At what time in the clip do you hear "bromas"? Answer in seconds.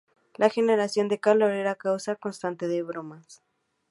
2.81-3.43